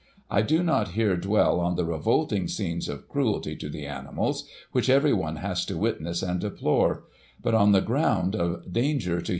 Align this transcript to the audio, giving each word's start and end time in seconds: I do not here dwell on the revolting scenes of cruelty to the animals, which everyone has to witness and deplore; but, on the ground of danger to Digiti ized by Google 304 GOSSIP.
I 0.31 0.41
do 0.41 0.63
not 0.63 0.93
here 0.93 1.15
dwell 1.15 1.59
on 1.59 1.75
the 1.75 1.85
revolting 1.85 2.47
scenes 2.47 2.89
of 2.89 3.07
cruelty 3.07 3.55
to 3.57 3.69
the 3.69 3.85
animals, 3.85 4.49
which 4.71 4.89
everyone 4.89 5.35
has 5.35 5.63
to 5.67 5.77
witness 5.77 6.23
and 6.23 6.39
deplore; 6.39 7.03
but, 7.39 7.53
on 7.53 7.71
the 7.71 7.81
ground 7.81 8.35
of 8.35 8.61
danger 8.61 8.61
to 8.61 8.61
Digiti 8.61 8.61
ized 8.61 8.67
by 8.67 8.67
Google 8.67 8.71
304 8.73 9.19
GOSSIP. 9.19 9.27